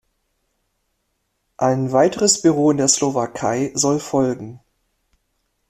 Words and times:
Ein 1.57 1.91
weiteres 1.91 2.41
Büro 2.41 2.71
in 2.71 2.77
der 2.77 2.87
Slowakei 2.87 3.71
soll 3.75 3.99
folgen. 3.99 4.59